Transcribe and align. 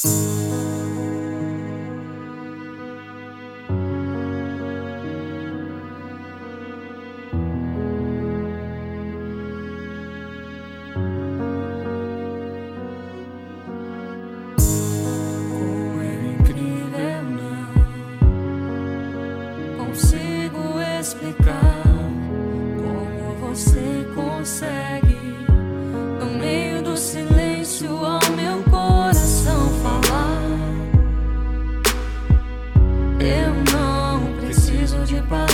Peace. 0.00 0.27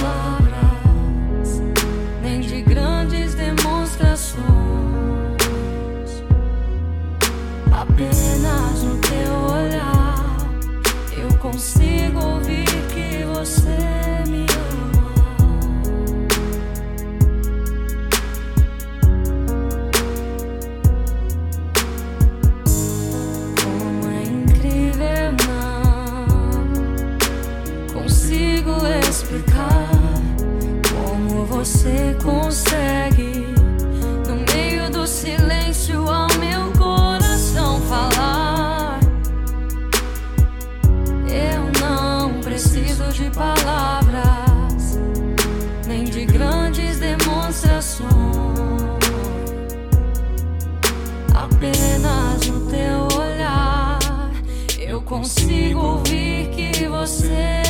love. 0.02 0.33
de 43.14 43.30
palavras, 43.30 44.98
nem 45.86 46.02
de 46.04 46.24
grandes 46.26 46.98
demonstrações. 46.98 48.10
Apenas 51.32 52.46
no 52.48 52.66
teu 52.68 53.06
olhar 53.16 53.98
eu 54.80 55.00
consigo 55.00 55.78
ouvir 55.78 56.50
que 56.50 56.88
você. 56.88 57.63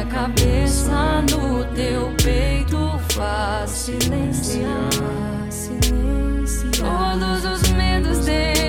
minha 0.00 0.06
cabeça 0.06 1.22
no 1.30 1.64
teu 1.74 2.14
peito 2.22 2.98
faz 3.14 3.70
silenciar, 3.70 4.90
silenciar 5.50 6.70
todos 6.72 7.44
os 7.44 7.70
medos 7.72 8.24
dele. 8.24 8.59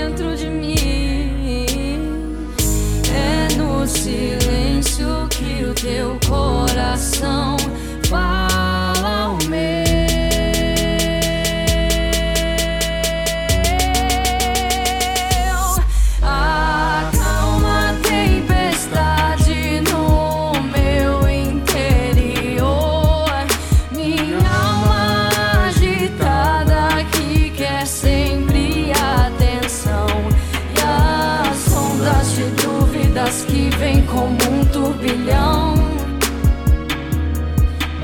vem 33.82 34.06
como 34.06 34.34
um 34.34 34.64
turbilhão 34.66 35.74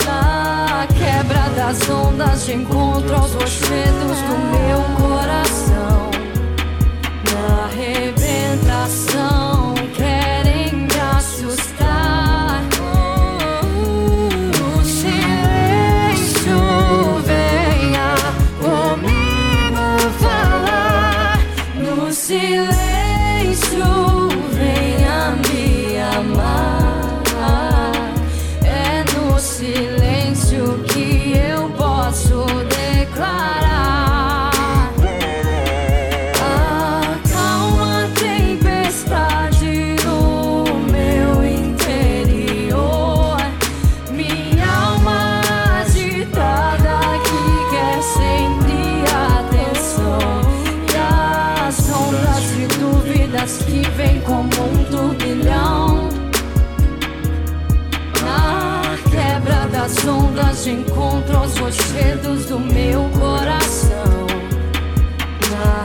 da 0.04 0.88
quebra 0.98 1.50
das 1.56 1.88
ondas 1.88 2.46
de 2.48 2.54
encontro 2.54 3.14
aos 3.14 3.34
rochedos 3.36 4.18
do 4.28 4.38
meu 4.58 4.82
coração 5.08 6.10
na 7.32 7.68
revelação. 7.68 8.17
vem 53.98 54.22
como 54.22 54.44
um 54.46 54.84
turbilhão. 54.92 56.10
Na 58.24 58.96
quebra 59.10 59.68
das 59.72 60.06
ondas 60.06 60.68
encontro 60.68 61.40
os 61.42 61.58
rochedos 61.58 62.46
do 62.46 62.60
meu 62.60 63.10
coração. 63.20 64.28
Na 65.50 65.84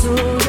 soon. 0.00 0.39